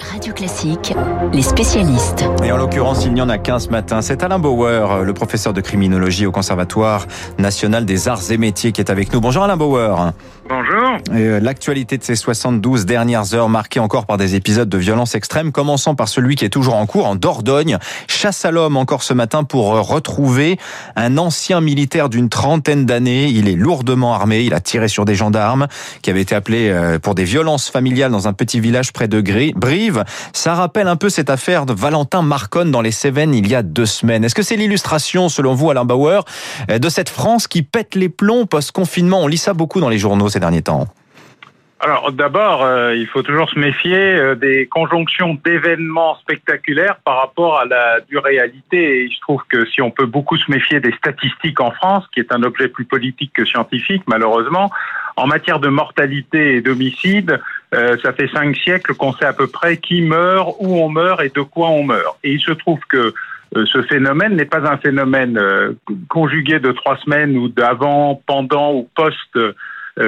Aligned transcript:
Radio 0.00 0.32
Classique, 0.32 0.94
les 1.32 1.42
spécialistes. 1.42 2.24
Et 2.44 2.52
en 2.52 2.56
l'occurrence, 2.56 3.04
il 3.04 3.14
n'y 3.14 3.22
en 3.22 3.28
a 3.28 3.38
qu'un 3.38 3.58
ce 3.58 3.68
matin. 3.68 4.02
C'est 4.02 4.22
Alain 4.22 4.38
Bauer, 4.38 5.04
le 5.04 5.14
professeur 5.14 5.52
de 5.52 5.60
criminologie 5.60 6.26
au 6.26 6.32
Conservatoire 6.32 7.06
national 7.38 7.84
des 7.84 8.08
arts 8.08 8.30
et 8.30 8.36
métiers 8.36 8.72
qui 8.72 8.80
est 8.80 8.90
avec 8.90 9.12
nous. 9.12 9.20
Bonjour 9.20 9.44
Alain 9.44 9.56
Bauer. 9.56 10.12
Bonjour. 10.48 10.98
Euh, 11.12 11.40
L'actualité 11.40 11.98
de 11.98 12.04
ces 12.04 12.14
72 12.14 12.86
dernières 12.86 13.34
heures 13.34 13.48
marquée 13.48 13.80
encore 13.80 14.06
par 14.06 14.16
des 14.16 14.34
épisodes 14.34 14.68
de 14.68 14.78
violence 14.78 15.14
extrême, 15.14 15.50
commençant 15.50 15.94
par 15.94 16.08
celui 16.08 16.36
qui 16.36 16.44
est 16.44 16.50
toujours 16.50 16.74
en 16.74 16.86
cours 16.86 17.06
en 17.06 17.16
Dordogne. 17.16 17.78
Chasse 18.06 18.44
à 18.44 18.50
l'homme 18.50 18.76
encore 18.76 19.02
ce 19.02 19.12
matin 19.12 19.44
pour 19.44 19.66
retrouver 19.88 20.58
un 20.94 21.18
ancien 21.18 21.60
militaire 21.60 22.08
d'une 22.08 22.28
trentaine 22.28 22.86
d'années. 22.86 23.26
Il 23.26 23.48
est 23.48 23.56
lourdement 23.56 24.14
armé, 24.14 24.42
il 24.42 24.54
a 24.54 24.60
tiré 24.60 24.88
sur 24.88 25.04
des 25.04 25.14
gendarmes 25.14 25.66
qui 26.02 26.10
avaient 26.10 26.22
été 26.22 26.34
appelés 26.34 26.68
euh, 26.70 26.98
pour 26.98 27.14
des 27.14 27.24
violences 27.24 27.68
familiales 27.70 28.12
dans 28.12 28.28
un 28.28 28.32
petit 28.32 28.60
village 28.60 28.92
près 28.92 29.08
de 29.08 29.20
Ça 30.32 30.54
rappelle 30.54 30.88
un 30.88 30.96
peu 30.96 31.08
cette 31.08 31.30
affaire 31.30 31.66
de 31.66 31.72
Valentin 31.72 32.22
Marconne 32.22 32.70
dans 32.70 32.82
les 32.82 32.92
Cévennes 32.92 33.34
il 33.34 33.48
y 33.48 33.54
a 33.54 33.62
deux 33.62 33.86
semaines. 33.86 34.24
Est-ce 34.24 34.34
que 34.34 34.42
c'est 34.42 34.56
l'illustration, 34.56 35.28
selon 35.28 35.54
vous, 35.54 35.70
Alain 35.70 35.84
Bauer, 35.84 36.24
euh, 36.70 36.78
de 36.78 36.88
cette 36.88 37.08
France 37.08 37.48
qui 37.48 37.62
pète 37.62 37.94
les 37.94 38.08
plombs 38.08 38.46
post-confinement? 38.46 39.20
On 39.20 39.26
lit 39.26 39.38
ça 39.38 39.54
beaucoup 39.54 39.80
dans 39.80 39.88
les 39.88 39.98
journaux 39.98 40.28
ces 40.28 40.40
derniers 40.40 40.62
temps. 40.62 40.86
Alors 41.78 42.10
d'abord, 42.10 42.64
euh, 42.64 42.94
il 42.94 43.06
faut 43.06 43.22
toujours 43.22 43.50
se 43.50 43.58
méfier 43.58 43.98
euh, 43.98 44.34
des 44.34 44.66
conjonctions 44.66 45.38
d'événements 45.44 46.16
spectaculaires 46.16 46.96
par 47.04 47.18
rapport 47.18 47.60
à 47.60 47.66
la 47.66 48.00
dure 48.00 48.24
réalité. 48.24 49.04
Et 49.04 49.10
je 49.10 49.20
trouve 49.20 49.42
que 49.48 49.66
si 49.66 49.82
on 49.82 49.90
peut 49.90 50.06
beaucoup 50.06 50.38
se 50.38 50.50
méfier 50.50 50.80
des 50.80 50.92
statistiques 50.92 51.60
en 51.60 51.70
France, 51.70 52.04
qui 52.14 52.20
est 52.20 52.32
un 52.32 52.42
objet 52.44 52.68
plus 52.68 52.86
politique 52.86 53.32
que 53.34 53.44
scientifique, 53.44 54.02
malheureusement, 54.06 54.70
en 55.16 55.26
matière 55.26 55.60
de 55.60 55.68
mortalité 55.68 56.56
et 56.56 56.60
d'homicide, 56.62 57.40
euh, 57.74 57.98
ça 58.02 58.14
fait 58.14 58.28
cinq 58.28 58.56
siècles 58.56 58.94
qu'on 58.94 59.12
sait 59.12 59.26
à 59.26 59.34
peu 59.34 59.46
près 59.46 59.76
qui 59.76 60.00
meurt, 60.00 60.56
où 60.60 60.78
on 60.78 60.88
meurt 60.88 61.20
et 61.22 61.28
de 61.28 61.42
quoi 61.42 61.68
on 61.68 61.84
meurt. 61.84 62.16
Et 62.24 62.32
il 62.32 62.40
se 62.40 62.52
trouve 62.52 62.80
que 62.88 63.12
ce 63.54 63.82
phénomène 63.82 64.34
n'est 64.34 64.44
pas 64.44 64.68
un 64.68 64.76
phénomène 64.76 65.40
conjugué 66.08 66.58
de 66.58 66.72
trois 66.72 66.96
semaines 66.98 67.36
ou 67.36 67.48
d'avant, 67.48 68.20
pendant 68.26 68.72
ou 68.72 68.88
post 68.94 69.36
euh, 69.36 69.52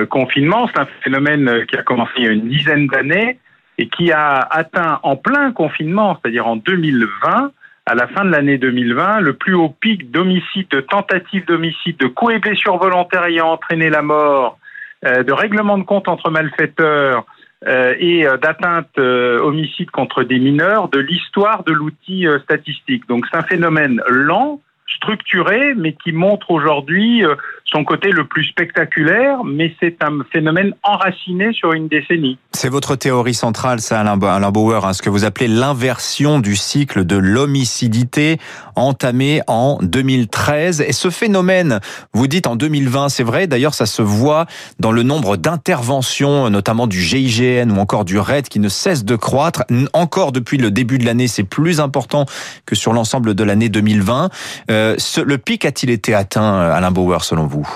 confinement. 0.06 0.68
C'est 0.68 0.80
un 0.80 0.86
phénomène 1.02 1.48
euh, 1.48 1.64
qui 1.64 1.76
a 1.76 1.82
commencé 1.82 2.12
il 2.18 2.24
y 2.24 2.28
a 2.28 2.32
une 2.32 2.48
dizaine 2.48 2.86
d'années 2.88 3.38
et 3.78 3.88
qui 3.88 4.12
a 4.12 4.38
atteint 4.38 5.00
en 5.02 5.16
plein 5.16 5.52
confinement, 5.52 6.18
c'est-à-dire 6.20 6.46
en 6.46 6.56
2020, 6.56 7.52
à 7.86 7.94
la 7.94 8.06
fin 8.08 8.24
de 8.24 8.30
l'année 8.30 8.58
2020, 8.58 9.20
le 9.20 9.34
plus 9.34 9.54
haut 9.54 9.74
pic 9.80 10.10
d'homicide, 10.10 10.68
de 10.70 10.80
tentatives 10.80 11.46
d'homicide, 11.46 11.96
de 11.98 12.06
coups 12.06 12.34
et 12.34 12.38
blessures 12.38 12.76
volontaires 12.76 13.24
ayant 13.24 13.52
entraîné 13.52 13.88
la 13.88 14.02
mort, 14.02 14.58
euh, 15.06 15.22
de 15.22 15.32
règlement 15.32 15.78
de 15.78 15.84
compte 15.84 16.08
entre 16.08 16.30
malfaiteurs 16.30 17.24
et 17.66 18.24
d'atteinte 18.40 18.96
homicide 18.98 19.90
contre 19.90 20.22
des 20.22 20.38
mineurs 20.38 20.88
de 20.90 21.00
l'histoire 21.00 21.64
de 21.64 21.72
l'outil 21.72 22.24
statistique. 22.44 23.08
Donc 23.08 23.26
c'est 23.28 23.36
un 23.36 23.42
phénomène 23.42 24.00
lent, 24.08 24.60
structuré, 24.96 25.74
mais 25.76 25.92
qui 25.92 26.12
montre 26.12 26.50
aujourd'hui 26.50 27.24
euh, 27.24 27.34
son 27.64 27.84
côté 27.84 28.10
le 28.10 28.26
plus 28.26 28.44
spectaculaire, 28.44 29.44
mais 29.44 29.74
c'est 29.80 30.02
un 30.02 30.20
phénomène 30.32 30.72
enraciné 30.82 31.52
sur 31.52 31.72
une 31.72 31.88
décennie. 31.88 32.38
C'est 32.52 32.70
votre 32.70 32.96
théorie 32.96 33.34
centrale, 33.34 33.80
ça, 33.80 34.00
Alain 34.00 34.50
Bauer, 34.50 34.84
hein, 34.84 34.92
ce 34.92 35.02
que 35.02 35.10
vous 35.10 35.24
appelez 35.24 35.48
l'inversion 35.48 36.38
du 36.38 36.56
cycle 36.56 37.04
de 37.04 37.16
l'homicidité 37.16 38.38
entamé 38.74 39.42
en 39.46 39.78
2013. 39.82 40.80
Et 40.80 40.92
ce 40.92 41.10
phénomène, 41.10 41.80
vous 42.14 42.26
dites 42.26 42.46
en 42.46 42.56
2020, 42.56 43.10
c'est 43.10 43.22
vrai, 43.22 43.46
d'ailleurs 43.46 43.74
ça 43.74 43.86
se 43.86 44.02
voit 44.02 44.46
dans 44.78 44.92
le 44.92 45.02
nombre 45.02 45.36
d'interventions, 45.36 46.48
notamment 46.48 46.86
du 46.86 47.00
GIGN 47.02 47.70
ou 47.70 47.78
encore 47.78 48.04
du 48.04 48.18
RAID, 48.18 48.48
qui 48.48 48.60
ne 48.60 48.68
cesse 48.68 49.04
de 49.04 49.16
croître. 49.16 49.64
Encore 49.92 50.32
depuis 50.32 50.56
le 50.56 50.70
début 50.70 50.98
de 50.98 51.04
l'année, 51.04 51.28
c'est 51.28 51.44
plus 51.44 51.80
important 51.80 52.24
que 52.64 52.74
sur 52.74 52.92
l'ensemble 52.92 53.34
de 53.34 53.44
l'année 53.44 53.68
2020. 53.68 54.30
Euh, 54.70 54.77
le 55.24 55.36
pic 55.36 55.64
a-t-il 55.64 55.90
été 55.90 56.14
atteint, 56.14 56.60
Alain 56.70 56.90
Bauer, 56.90 57.22
selon 57.22 57.46
vous? 57.46 57.66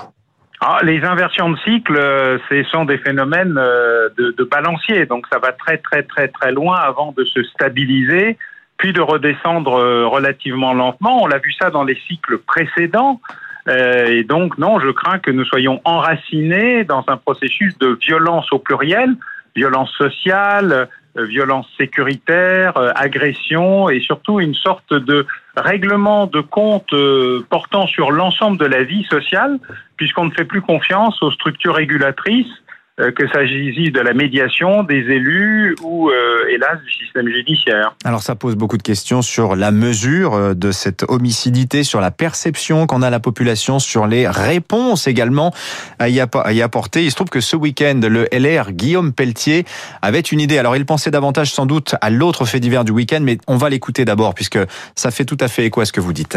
Ah, 0.60 0.78
les 0.82 1.02
inversions 1.04 1.50
de 1.50 1.58
cycle, 1.58 1.96
euh, 1.96 2.38
ce 2.48 2.62
sont 2.64 2.84
des 2.84 2.98
phénomènes 2.98 3.56
euh, 3.58 4.08
de, 4.16 4.44
balancier, 4.44 5.06
donc 5.06 5.26
ça 5.32 5.40
va 5.40 5.50
très 5.52 5.78
très 5.78 6.04
très 6.04 6.28
très 6.28 6.52
loin 6.52 6.76
avant 6.76 7.12
de 7.16 7.24
se 7.24 7.42
stabiliser, 7.42 8.38
puis 8.76 8.92
de 8.92 9.00
redescendre 9.00 9.72
relativement 10.08 10.72
lentement. 10.72 11.22
On 11.22 11.26
l'a 11.26 11.38
vu 11.38 11.52
ça 11.60 11.70
dans 11.70 11.82
les 11.84 11.98
cycles 12.06 12.38
précédents. 12.38 13.20
et 13.68 14.24
donc, 14.24 14.58
non, 14.58 14.80
je 14.80 14.90
crains 14.90 15.18
que 15.18 15.30
nous 15.30 15.44
soyons 15.44 15.80
enracinés 15.84 16.84
dans 16.84 17.04
un 17.08 17.16
processus 17.16 17.76
de 17.78 17.98
violence 18.00 18.52
au 18.52 18.58
pluriel, 18.58 19.16
violence 19.54 19.90
sociale, 19.92 20.72
euh, 20.72 20.86
violence 21.16 21.66
sécuritaire, 21.76 22.76
euh, 22.76 22.90
agression 22.94 23.88
et 23.90 24.00
surtout 24.00 24.40
une 24.40 24.54
sorte 24.54 24.94
de 24.94 25.26
règlement 25.56 26.26
de 26.26 26.40
compte 26.40 26.92
euh, 26.92 27.44
portant 27.50 27.86
sur 27.86 28.10
l'ensemble 28.10 28.58
de 28.58 28.64
la 28.64 28.82
vie 28.82 29.04
sociale, 29.04 29.58
puisqu'on 29.96 30.26
ne 30.26 30.30
fait 30.30 30.44
plus 30.44 30.62
confiance 30.62 31.22
aux 31.22 31.30
structures 31.30 31.74
régulatrices 31.74 32.46
euh, 32.46 32.61
que 32.98 33.26
s'agisse 33.32 33.92
de 33.92 34.00
la 34.00 34.12
médiation 34.12 34.82
des 34.82 34.98
élus 34.98 35.74
ou, 35.82 36.10
euh, 36.10 36.44
hélas, 36.50 36.78
du 36.84 36.92
système 36.92 37.26
judiciaire? 37.26 37.94
Alors 38.04 38.22
ça 38.22 38.34
pose 38.34 38.54
beaucoup 38.54 38.76
de 38.76 38.82
questions 38.82 39.22
sur 39.22 39.56
la 39.56 39.70
mesure 39.70 40.34
euh, 40.34 40.54
de 40.54 40.70
cette 40.72 41.04
homicidité, 41.08 41.84
sur 41.84 42.00
la 42.00 42.10
perception 42.10 42.86
qu'en 42.86 43.00
a 43.00 43.08
la 43.08 43.20
population, 43.20 43.78
sur 43.78 44.06
les 44.06 44.28
réponses 44.28 45.06
également 45.06 45.54
à 45.98 46.10
y, 46.10 46.20
apporter. 46.20 47.04
Il 47.04 47.10
se 47.10 47.16
trouve 47.16 47.30
que 47.30 47.40
ce 47.40 47.56
week-end, 47.56 47.98
le 48.02 48.28
LR 48.30 48.72
Guillaume 48.72 49.12
Pelletier 49.12 49.64
avait 50.02 50.20
une 50.20 50.40
idée. 50.40 50.58
Alors 50.58 50.76
il 50.76 50.84
pensait 50.84 51.10
davantage 51.10 51.50
sans 51.50 51.64
doute 51.64 51.94
à 52.00 52.10
l'autre 52.10 52.44
fait 52.44 52.60
divers 52.60 52.84
du 52.84 52.92
week-end, 52.92 53.20
mais 53.22 53.38
on 53.48 53.56
va 53.56 53.70
l'écouter 53.70 54.04
d'abord 54.04 54.34
puisque 54.34 54.58
ça 54.94 55.10
fait 55.10 55.24
tout 55.24 55.38
à 55.40 55.48
fait 55.48 55.64
écho 55.64 55.80
à 55.80 55.86
ce 55.86 55.92
que 55.92 56.00
vous 56.00 56.12
dites. 56.12 56.36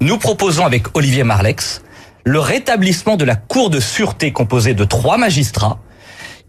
Nous 0.00 0.18
proposons 0.18 0.66
avec 0.66 0.96
Olivier 0.96 1.24
Marlex 1.24 1.82
le 2.24 2.40
rétablissement 2.40 3.16
de 3.16 3.24
la 3.24 3.36
Cour 3.36 3.70
de 3.70 3.80
sûreté 3.80 4.32
composée 4.32 4.74
de 4.74 4.84
trois 4.84 5.18
magistrats 5.18 5.78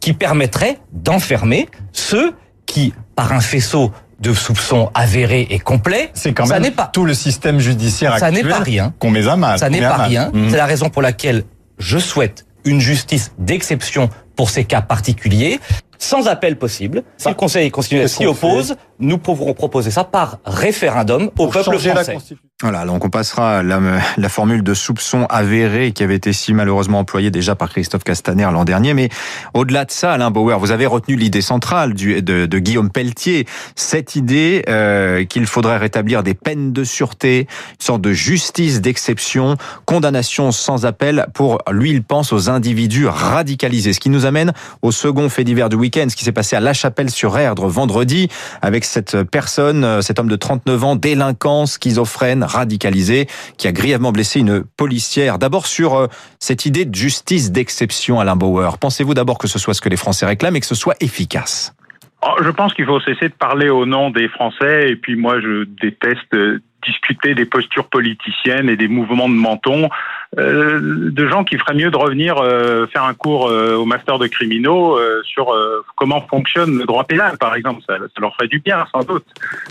qui 0.06 0.14
permettrait 0.14 0.78
d'enfermer 0.94 1.68
ceux 1.92 2.36
qui, 2.68 2.94
par 3.16 3.34
un 3.34 3.40
faisceau 3.40 3.92
de 4.20 4.36
soupçons 4.36 4.92
avérés 4.94 5.48
et 5.50 5.58
complets, 5.58 6.12
c'est 6.14 6.32
quand 6.32 6.46
même 6.46 6.72
pas, 6.74 6.92
tout 6.94 7.06
le 7.06 7.16
système 7.16 7.60
judiciaire 7.60 8.20
ça 8.20 8.30
n'est 8.30 8.44
pas 8.44 8.60
rien 8.60 8.94
qu'on 9.00 9.10
met 9.10 9.28
à 9.28 9.36
mal. 9.36 9.58
Ça 9.58 9.68
n'est 9.68 9.82
pas 9.82 9.98
rien. 9.98 10.30
Mmh. 10.32 10.52
C'est 10.52 10.58
la 10.58 10.68
raison 10.68 10.90
pour 10.92 11.02
laquelle 11.02 11.44
je 11.80 11.98
souhaite 11.98 12.46
une 12.66 12.80
justice 12.80 13.32
d'exception 13.40 14.12
pour 14.36 14.52
ces 14.52 14.64
cas 14.64 14.82
particuliers, 14.82 15.60
sans 15.98 16.28
appel 16.28 16.60
possible. 16.60 17.02
Si 17.18 17.28
le 17.28 17.34
Conseil 17.34 17.72
constitutionnel 17.72 18.08
s'y 18.08 18.28
oppose, 18.28 18.76
nous 19.00 19.18
pourrons 19.18 19.54
proposer 19.54 19.92
ça 19.92 20.04
par 20.04 20.40
référendum 20.46 21.30
au 21.38 21.48
peuple 21.48 21.78
français. 21.78 22.18
Voilà, 22.62 22.86
donc 22.86 23.04
on 23.04 23.10
passera 23.10 23.64
la, 23.64 23.82
la 24.16 24.30
formule 24.30 24.64
de 24.64 24.74
soupçon 24.74 25.26
avéré 25.30 25.92
qui 25.92 26.04
avait 26.04 26.16
été 26.16 26.32
si 26.32 26.54
malheureusement 26.54 27.00
employée 27.00 27.30
déjà 27.30 27.54
par 27.54 27.70
Christophe 27.70 28.06
Castaner 28.06 28.48
l'an 28.52 28.64
dernier. 28.64 28.94
Mais 28.94 29.10
au-delà 29.54 29.84
de 29.84 29.92
ça, 29.92 30.14
Alain 30.14 30.32
Bauer, 30.32 30.58
vous 30.58 30.72
avez 30.72 30.86
retenu 30.86 31.18
l'idée 31.18 31.42
centrale 31.42 31.94
du, 31.94 32.22
de, 32.22 32.46
de, 32.46 32.60
Guillaume 32.60 32.90
Pelletier, 32.90 33.46
cette 33.76 34.16
idée 34.16 34.64
euh, 34.70 35.26
qu'il 35.26 35.48
faudrait 35.48 35.78
rétablir 35.78 36.24
des 36.24 36.34
peines 36.34 36.72
de 36.72 36.86
sûreté, 36.86 37.40
une 37.40 37.86
sorte 37.86 38.02
de 38.02 38.14
justice 38.14 38.80
d'exception, 38.80 39.58
condamnation 39.86 40.54
sans 40.54 40.86
appel 40.86 41.28
pour, 41.34 41.62
lui, 41.70 41.92
il 41.92 42.04
pense 42.04 42.32
aux 42.32 42.50
individus 42.50 43.08
radicalisés. 43.08 43.92
Ce 43.92 44.00
qui 44.00 44.10
nous 44.10 44.26
amène 44.26 44.54
au 44.82 44.92
second 44.92 45.28
fait 45.28 45.44
divers 45.44 45.68
du 45.68 45.76
week-end, 45.76 46.06
ce 46.10 46.16
qui 46.16 46.24
s'est 46.24 46.32
passé 46.32 46.56
à 46.56 46.62
La 46.62 46.74
Chapelle-sur-Erdre 46.74 47.68
vendredi, 47.68 48.30
avec 48.62 48.85
cette 48.86 49.24
personne, 49.24 50.02
cet 50.02 50.20
homme 50.20 50.30
de 50.30 50.36
39 50.36 50.84
ans, 50.84 50.96
délinquant, 50.96 51.66
schizophrène, 51.66 52.44
radicalisé 52.44 53.28
qui 53.58 53.68
a 53.68 53.72
grièvement 53.72 54.12
blessé 54.12 54.40
une 54.40 54.64
policière. 54.78 55.40
D'abord 55.40 55.68
sur 55.68 55.96
euh, 55.96 56.08
cette 56.40 56.66
idée 56.66 56.86
de 56.86 56.96
justice 56.96 57.52
d'exception, 57.52 58.20
Alain 58.20 58.36
Bauer. 58.36 58.78
Pensez-vous 58.78 59.14
d'abord 59.14 59.38
que 59.38 59.48
ce 59.48 59.60
soit 59.60 59.74
ce 59.74 59.82
que 59.82 59.90
les 59.90 59.98
Français 59.98 60.26
réclament 60.26 60.56
et 60.56 60.60
que 60.60 60.66
ce 60.66 60.76
soit 60.76 60.96
efficace? 61.02 61.76
Oh, 62.22 62.36
Je 62.44 62.50
pense 62.50 62.74
qu'il 62.74 62.86
faut 62.86 63.00
cesser 63.02 63.30
de 63.30 63.34
parler 63.34 63.70
au 63.70 63.86
nom 63.86 64.10
des 64.10 64.28
Français 64.30 64.90
et 64.90 64.96
puis 64.96 65.16
moi 65.16 65.40
je 65.40 65.66
déteste 65.82 66.36
discuter 66.86 67.36
des 67.36 67.46
postures 67.46 67.88
politiciennes 67.88 68.70
et 68.70 68.76
des 68.76 68.88
mouvements 68.88 69.30
de 69.30 69.34
menton 69.34 69.90
euh, 70.38 70.80
de 71.12 71.28
gens 71.28 71.44
qui 71.44 71.58
feraient 71.58 71.76
mieux 71.76 71.92
de 71.92 71.98
revenir 71.98 72.38
euh, 72.38 72.88
faire 72.88 73.04
un 73.04 73.14
cours 73.14 73.48
euh, 73.48 73.76
au 73.76 73.86
master 73.86 74.20
de 74.20 74.28
criminaux 74.28 75.00
sur 75.24 75.54
comment 75.96 76.22
fonctionne 76.28 76.78
le 76.78 76.86
droit 76.86 77.04
pénal, 77.04 77.38
par 77.38 77.56
exemple. 77.56 77.82
Ça, 77.88 77.98
ça 77.98 78.22
leur 78.22 78.34
ferait 78.36 78.48
du 78.48 78.60
bien, 78.60 78.86
sans 78.92 79.04
doute. 79.04 79.26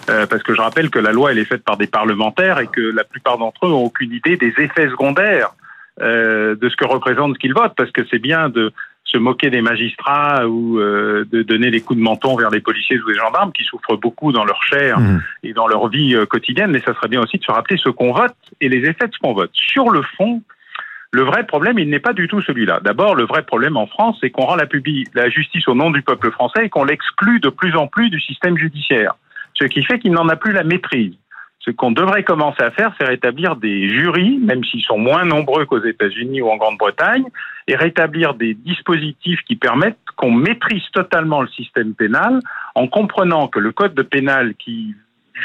parce 0.07 0.43
que 0.43 0.55
je 0.55 0.61
rappelle 0.61 0.91
que 0.91 0.99
la 0.99 1.13
loi, 1.13 1.33
elle 1.33 1.39
est 1.39 1.45
faite 1.45 1.65
par 1.65 1.77
des 1.77 1.87
parlementaires 1.87 2.59
et 2.59 2.67
que 2.67 2.81
la 2.81 3.05
plupart 3.05 3.39
d'entre 3.39 3.67
eux 3.67 3.71
n'ont 3.71 3.85
aucune 3.85 4.13
idée 4.13 4.37
des 4.37 4.53
effets 4.59 4.89
secondaires 4.89 5.55
de 6.01 6.69
ce 6.69 6.77
que 6.77 6.85
représente 6.85 7.35
ce 7.35 7.39
qu'ils 7.39 7.55
votent, 7.55 7.75
parce 7.77 7.91
que 7.93 8.03
c'est 8.11 8.19
bien 8.19 8.49
de 8.49 8.73
se 9.15 9.19
moquer 9.19 9.49
des 9.51 9.63
magistrats 9.63 10.47
ou 10.49 10.81
euh, 10.81 11.25
de 11.31 11.43
donner 11.43 11.71
les 11.71 11.81
coups 11.81 11.99
de 11.99 12.05
menton 12.05 12.37
vers 12.37 12.51
les 12.51 12.61
policiers 12.61 13.01
ou 13.01 13.09
les 13.09 13.15
gendarmes 13.15 13.53
qui 13.53 13.63
souffrent 13.63 13.97
beaucoup 13.97 14.33
dans 14.33 14.45
leur 14.45 14.61
chair 14.65 14.99
mmh. 14.99 15.23
et 15.45 15.53
dans 15.53 15.69
leur 15.69 15.89
vie 15.89 16.17
euh, 16.17 16.27
quotidienne, 16.27 16.73
mais 16.73 16.81
ça 16.81 16.95
serait 16.95 17.09
bien 17.09 17.23
aussi 17.23 17.39
de 17.39 17.45
se 17.45 17.53
rappeler 17.53 17.77
ce 17.77 17.91
qu'on 17.91 18.13
vote 18.13 18.35
et 18.61 18.69
les 18.69 18.89
effets 18.89 19.07
de 19.07 19.15
ce 19.15 19.19
qu'on 19.21 19.33
vote. 19.33 19.51
Sur 19.53 19.91
le 19.91 20.03
fond, 20.17 20.43
Le 21.15 21.23
vrai 21.23 21.47
problème, 21.47 21.79
il 21.79 21.89
n'est 21.91 22.01
pas 22.01 22.13
du 22.13 22.27
tout 22.27 22.43
celui-là. 22.43 22.81
D'abord, 22.83 23.15
le 23.15 23.25
vrai 23.25 23.43
problème 23.45 23.77
en 23.77 23.87
France, 23.87 24.19
c'est 24.21 24.31
qu'on 24.31 24.47
rend 24.47 24.57
la, 24.57 24.67
la 25.15 25.31
justice 25.31 25.69
au 25.69 25.75
nom 25.77 25.93
du 25.93 26.03
peuple 26.03 26.33
français 26.33 26.67
et 26.67 26.69
qu'on 26.69 26.83
l'exclut 26.83 27.39
de 27.39 27.51
plus 27.51 27.77
en 27.77 27.87
plus 27.87 28.11
du 28.11 28.21
système 28.21 28.59
judiciaire. 28.59 29.15
Ce 29.55 29.65
qui 29.67 29.85
fait 29.85 30.01
qu'il 30.01 30.11
n'en 30.11 30.29
a 30.29 30.35
plus 30.35 30.53
la 30.53 30.65
maîtrise. 30.65 31.15
Ce 31.65 31.71
qu'on 31.71 31.93
devrait 31.93 32.25
commencer 32.25 32.63
à 32.63 32.71
faire, 32.71 32.93
c'est 32.99 33.07
rétablir 33.07 33.57
des 33.57 33.89
jurys, 33.89 34.39
même 34.39 34.63
s'ils 34.65 34.83
sont 34.83 34.99
moins 34.99 35.25
nombreux 35.25 35.65
qu'aux 35.65 35.83
États-Unis 35.83 36.43
ou 36.43 36.51
en 36.51 36.57
Grande-Bretagne, 36.57 37.25
et 37.67 37.75
rétablir 37.75 38.35
des 38.35 38.53
dispositifs 38.53 39.41
qui 39.47 39.57
permettent 39.57 39.97
qu'on 40.17 40.31
maîtrise 40.31 40.83
totalement 40.93 41.41
le 41.41 41.49
système 41.49 41.95
pénal 41.95 42.41
en 42.75 42.87
comprenant 42.87 43.49
que 43.49 43.59
le 43.59 43.73
code 43.73 43.95
de 43.95 44.03
pénal 44.03 44.55
qui 44.57 44.95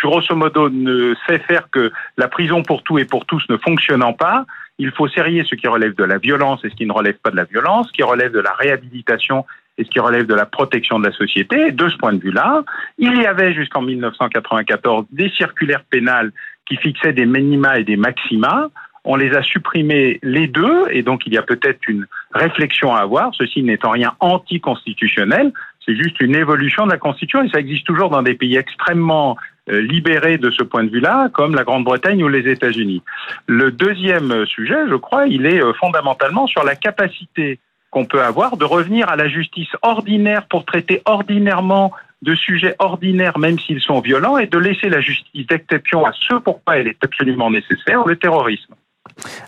grosso 0.03 0.35
modo 0.35 0.69
ne 0.69 1.15
sait 1.27 1.39
faire 1.39 1.69
que 1.69 1.91
la 2.17 2.27
prison 2.27 2.63
pour 2.63 2.83
tout 2.83 2.99
et 2.99 3.05
pour 3.05 3.25
tous 3.25 3.43
ne 3.49 3.57
fonctionnant 3.57 4.13
pas, 4.13 4.45
il 4.77 4.91
faut 4.91 5.07
serrer 5.07 5.43
ce 5.49 5.55
qui 5.55 5.67
relève 5.67 5.95
de 5.95 6.03
la 6.03 6.17
violence 6.17 6.63
et 6.63 6.69
ce 6.69 6.75
qui 6.75 6.85
ne 6.85 6.93
relève 6.93 7.17
pas 7.23 7.31
de 7.31 7.37
la 7.37 7.45
violence, 7.45 7.87
ce 7.87 7.93
qui 7.93 8.03
relève 8.03 8.31
de 8.31 8.39
la 8.39 8.53
réhabilitation 8.53 9.45
et 9.79 9.85
ce 9.85 9.89
qui 9.89 9.99
relève 9.99 10.27
de 10.27 10.35
la 10.35 10.45
protection 10.45 10.99
de 10.99 11.07
la 11.07 11.13
société. 11.13 11.71
de 11.71 11.87
ce 11.87 11.97
point 11.97 12.13
de 12.13 12.19
vue-là, 12.19 12.63
il 12.97 13.15
y 13.19 13.25
avait 13.25 13.53
jusqu'en 13.53 13.81
1994 13.81 15.05
des 15.11 15.29
circulaires 15.29 15.83
pénales 15.89 16.31
qui 16.67 16.75
fixaient 16.75 17.13
des 17.13 17.25
minima 17.25 17.79
et 17.79 17.83
des 17.83 17.97
maxima. 17.97 18.69
On 19.05 19.15
les 19.15 19.33
a 19.35 19.41
supprimés 19.41 20.19
les 20.21 20.47
deux, 20.47 20.87
et 20.91 21.01
donc 21.01 21.25
il 21.25 21.33
y 21.33 21.37
a 21.37 21.41
peut-être 21.41 21.79
une 21.87 22.05
réflexion 22.33 22.93
à 22.93 22.99
avoir, 22.99 23.33
ceci 23.33 23.63
n'étant 23.63 23.91
rien 23.91 24.13
anticonstitutionnel, 24.19 25.53
c'est 25.85 25.95
juste 25.95 26.19
une 26.19 26.35
évolution 26.35 26.85
de 26.85 26.91
la 26.91 26.97
Constitution, 26.97 27.41
et 27.41 27.49
ça 27.49 27.59
existe 27.59 27.87
toujours 27.87 28.09
dans 28.09 28.21
des 28.21 28.35
pays 28.35 28.57
extrêmement 28.57 29.37
euh, 29.69 29.81
libérés 29.81 30.37
de 30.37 30.51
ce 30.51 30.63
point 30.63 30.83
de 30.83 30.89
vue-là, 30.89 31.29
comme 31.33 31.55
la 31.55 31.63
Grande-Bretagne 31.63 32.21
ou 32.21 32.27
les 32.27 32.51
États-Unis. 32.51 33.01
Le 33.47 33.71
deuxième 33.71 34.45
sujet, 34.45 34.77
je 34.89 34.95
crois, 34.95 35.27
il 35.27 35.45
est 35.45 35.63
euh, 35.63 35.73
fondamentalement 35.73 36.45
sur 36.45 36.63
la 36.63 36.75
capacité 36.75 37.59
qu'on 37.91 38.05
peut 38.05 38.21
avoir 38.21 38.57
de 38.57 38.65
revenir 38.65 39.09
à 39.09 39.15
la 39.15 39.27
justice 39.27 39.69
ordinaire 39.81 40.45
pour 40.47 40.65
traiter 40.65 41.01
ordinairement 41.05 41.91
de 42.21 42.35
sujets 42.35 42.75
ordinaires, 42.79 43.37
même 43.39 43.57
s'ils 43.59 43.81
sont 43.81 44.01
violents, 44.01 44.37
et 44.37 44.47
de 44.47 44.57
laisser 44.57 44.89
la 44.89 45.01
justice 45.01 45.47
d'exception 45.47 46.05
à 46.05 46.11
ce 46.11 46.35
pourquoi 46.35 46.77
elle 46.77 46.87
est 46.87 47.03
absolument 47.03 47.49
nécessaire, 47.49 48.05
le 48.05 48.15
terrorisme. 48.17 48.75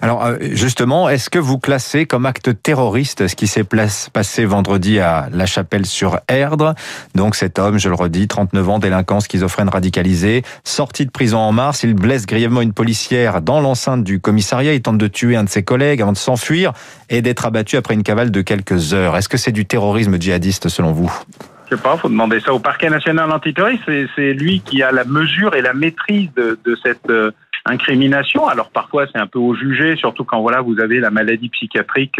Alors 0.01 0.25
euh, 0.25 0.37
justement, 0.41 1.09
est-ce 1.09 1.29
que 1.29 1.39
vous 1.39 1.59
classez 1.59 2.05
comme 2.05 2.25
acte 2.25 2.61
terroriste 2.61 3.27
ce 3.27 3.35
qui 3.35 3.47
s'est 3.47 3.65
passé 4.13 4.45
vendredi 4.45 4.99
à 4.99 5.27
La 5.31 5.45
Chapelle-sur-Erdre? 5.45 6.75
Donc 7.15 7.35
cet 7.35 7.59
homme, 7.59 7.77
je 7.77 7.89
le 7.89 7.95
redis, 7.95 8.27
39 8.27 8.69
ans, 8.69 8.79
délinquant 8.79 9.19
schizophrène 9.19 9.69
radicalisé, 9.69 10.43
sorti 10.63 11.05
de 11.05 11.11
prison 11.11 11.39
en 11.39 11.51
mars, 11.51 11.83
il 11.83 11.93
blesse 11.93 12.25
grièvement 12.25 12.61
une 12.61 12.73
policière 12.73 13.41
dans 13.41 13.61
l'enceinte 13.61 14.03
du 14.03 14.19
commissariat, 14.19 14.73
il 14.73 14.81
tente 14.81 14.97
de 14.97 15.07
tuer 15.07 15.35
un 15.35 15.43
de 15.43 15.49
ses 15.49 15.63
collègues 15.63 16.01
avant 16.01 16.13
de 16.13 16.17
s'enfuir 16.17 16.73
et 17.09 17.21
d'être 17.21 17.45
abattu 17.45 17.77
après 17.77 17.93
une 17.93 18.03
cavale 18.03 18.31
de 18.31 18.41
quelques 18.41 18.93
heures. 18.93 19.17
Est-ce 19.17 19.29
que 19.29 19.37
c'est 19.37 19.51
du 19.51 19.65
terrorisme 19.65 20.19
djihadiste 20.19 20.69
selon 20.69 20.91
vous? 20.91 21.11
Je 21.71 21.77
sais 21.77 21.81
pas, 21.81 21.95
faut 21.95 22.09
demander 22.09 22.41
ça 22.41 22.53
au 22.53 22.59
parquet 22.59 22.89
national 22.89 23.31
antiterroriste. 23.31 23.83
C'est 24.15 24.33
lui 24.33 24.59
qui 24.59 24.83
a 24.83 24.91
la 24.91 25.05
mesure 25.05 25.55
et 25.55 25.61
la 25.61 25.73
maîtrise 25.73 26.29
de, 26.35 26.57
cette 26.83 27.09
euh, 27.09 27.31
incrimination. 27.65 28.47
Alors 28.47 28.69
parfois 28.69 29.05
c'est 29.11 29.19
un 29.19 29.27
peu 29.27 29.39
au 29.39 29.53
jugé, 29.53 29.95
surtout 29.95 30.23
quand 30.23 30.41
voilà 30.41 30.61
vous 30.61 30.79
avez 30.79 30.99
la 30.99 31.11
maladie 31.11 31.49
psychiatrique 31.49 32.19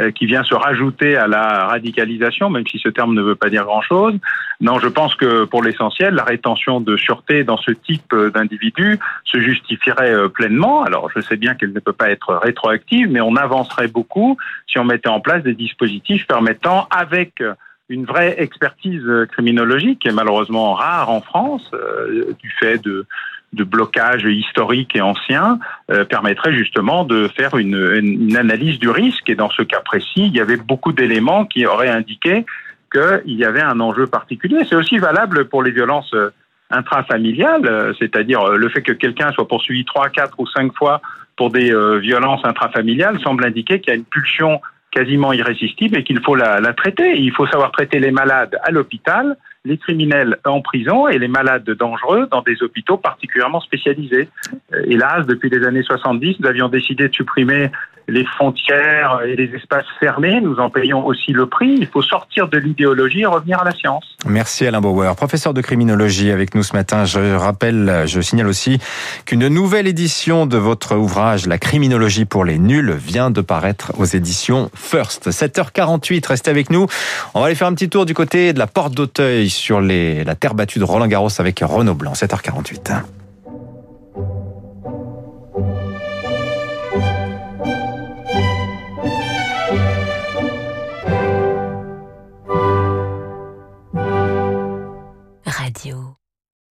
euh, 0.00 0.10
qui 0.10 0.24
vient 0.24 0.42
se 0.42 0.54
rajouter 0.54 1.16
à 1.16 1.26
la 1.26 1.66
radicalisation, 1.66 2.48
même 2.48 2.66
si 2.66 2.78
ce 2.78 2.88
terme 2.88 3.14
ne 3.14 3.20
veut 3.20 3.34
pas 3.34 3.50
dire 3.50 3.64
grand-chose. 3.64 4.14
Non, 4.60 4.78
je 4.78 4.88
pense 4.88 5.14
que 5.14 5.44
pour 5.44 5.62
l'essentiel, 5.62 6.14
la 6.14 6.24
rétention 6.24 6.80
de 6.80 6.96
sûreté 6.96 7.44
dans 7.44 7.58
ce 7.58 7.72
type 7.72 8.14
d'individu 8.34 8.98
se 9.24 9.38
justifierait 9.38 10.14
euh, 10.14 10.28
pleinement. 10.28 10.82
Alors 10.82 11.10
je 11.14 11.20
sais 11.20 11.36
bien 11.36 11.54
qu'elle 11.54 11.72
ne 11.72 11.80
peut 11.80 11.92
pas 11.92 12.10
être 12.10 12.34
rétroactive, 12.34 13.10
mais 13.10 13.20
on 13.20 13.36
avancerait 13.36 13.88
beaucoup 13.88 14.38
si 14.66 14.78
on 14.78 14.84
mettait 14.84 15.10
en 15.10 15.20
place 15.20 15.42
des 15.42 15.54
dispositifs 15.54 16.26
permettant, 16.26 16.88
avec 16.90 17.42
une 17.88 18.06
vraie 18.06 18.36
expertise 18.38 19.04
criminologique, 19.30 20.00
qui 20.00 20.08
est 20.08 20.12
malheureusement 20.12 20.72
rare 20.72 21.10
en 21.10 21.20
France, 21.20 21.70
euh, 21.74 22.32
du 22.42 22.50
fait 22.58 22.78
de, 22.78 23.06
de 23.52 23.64
blocage 23.64 24.24
historique 24.24 24.96
et 24.96 25.00
ancien 25.00 25.58
euh, 25.90 26.04
permettrait 26.04 26.54
justement 26.54 27.04
de 27.04 27.28
faire 27.28 27.56
une, 27.56 27.76
une, 27.94 28.36
analyse 28.36 28.78
du 28.78 28.88
risque. 28.88 29.28
Et 29.28 29.34
dans 29.34 29.50
ce 29.50 29.62
cas 29.62 29.80
précis, 29.80 30.26
il 30.26 30.34
y 30.34 30.40
avait 30.40 30.56
beaucoup 30.56 30.92
d'éléments 30.92 31.44
qui 31.44 31.66
auraient 31.66 31.90
indiqué 31.90 32.46
qu'il 32.90 33.34
y 33.34 33.44
avait 33.44 33.62
un 33.62 33.80
enjeu 33.80 34.06
particulier. 34.06 34.64
C'est 34.68 34.76
aussi 34.76 34.98
valable 34.98 35.48
pour 35.48 35.62
les 35.62 35.70
violences 35.70 36.12
euh, 36.14 36.30
intrafamiliales, 36.70 37.66
euh, 37.66 37.92
c'est-à-dire 37.98 38.46
le 38.48 38.68
fait 38.70 38.82
que 38.82 38.92
quelqu'un 38.92 39.30
soit 39.32 39.48
poursuivi 39.48 39.84
trois, 39.84 40.08
quatre 40.08 40.38
ou 40.40 40.46
cinq 40.46 40.74
fois 40.74 41.00
pour 41.36 41.50
des 41.50 41.74
violences 41.98 42.44
intrafamiliales 42.44 43.18
semble 43.20 43.46
indiquer 43.46 43.80
qu'il 43.80 43.90
y 43.90 43.96
a 43.96 43.98
une 43.98 44.04
pulsion 44.04 44.60
quasiment 44.90 45.32
irrésistible 45.32 45.96
et 45.98 46.04
qu'il 46.04 46.20
faut 46.20 46.34
la, 46.34 46.60
la 46.60 46.74
traiter. 46.74 47.18
Il 47.18 47.32
faut 47.32 47.46
savoir 47.46 47.72
traiter 47.72 47.98
les 47.98 48.10
malades 48.10 48.58
à 48.62 48.70
l'hôpital, 48.70 49.36
les 49.64 49.78
criminels 49.78 50.38
en 50.44 50.60
prison 50.60 51.06
et 51.06 51.18
les 51.18 51.28
malades 51.28 51.70
dangereux 51.70 52.26
dans 52.30 52.42
des 52.42 52.62
hôpitaux 52.62 52.96
particulièrement 52.96 53.60
spécialisés. 53.60 54.28
Euh, 54.72 54.82
hélas, 54.86 55.26
depuis 55.26 55.50
les 55.50 55.64
années 55.64 55.84
70, 55.84 56.40
nous 56.40 56.48
avions 56.48 56.68
décidé 56.68 57.08
de 57.08 57.14
supprimer 57.14 57.70
les 58.08 58.24
frontières 58.24 59.20
et 59.24 59.36
les 59.36 59.54
espaces 59.54 59.86
fermés. 60.00 60.40
Nous 60.40 60.56
en 60.56 60.70
payons 60.70 61.06
aussi 61.06 61.32
le 61.32 61.46
prix. 61.46 61.76
Il 61.78 61.86
faut 61.86 62.02
sortir 62.02 62.48
de 62.48 62.58
l'idéologie 62.58 63.20
et 63.20 63.26
revenir 63.26 63.60
à 63.60 63.64
la 63.64 63.72
science. 63.72 64.04
Merci 64.26 64.66
Alain 64.66 64.80
Bauer, 64.80 65.14
professeur 65.14 65.54
de 65.54 65.60
criminologie 65.60 66.30
avec 66.30 66.54
nous 66.54 66.62
ce 66.62 66.74
matin. 66.74 67.04
Je 67.04 67.34
rappelle, 67.34 68.04
je 68.06 68.20
signale 68.20 68.48
aussi 68.48 68.78
qu'une 69.24 69.46
nouvelle 69.48 69.86
édition 69.86 70.46
de 70.46 70.56
votre 70.56 70.96
ouvrage 70.96 71.46
La 71.46 71.58
criminologie 71.58 72.24
pour 72.24 72.44
les 72.44 72.58
nuls 72.58 72.92
vient 72.92 73.30
de 73.30 73.40
paraître 73.40 73.92
aux 73.98 74.04
éditions 74.04 74.70
First. 74.74 75.30
7h48, 75.30 76.26
restez 76.26 76.50
avec 76.50 76.70
nous. 76.70 76.86
On 77.34 77.40
va 77.40 77.46
aller 77.46 77.54
faire 77.54 77.68
un 77.68 77.74
petit 77.74 77.88
tour 77.88 78.06
du 78.06 78.14
côté 78.14 78.52
de 78.52 78.58
la 78.58 78.66
porte 78.66 78.94
d'Auteuil 78.94 79.51
sur 79.52 79.80
la 79.80 80.34
terre 80.34 80.54
battue 80.54 80.78
de 80.78 80.84
Roland 80.84 81.06
Garros 81.06 81.28
avec 81.38 81.60
Renaud 81.60 81.94
Blanc. 81.94 82.12
7h48. 82.12 83.21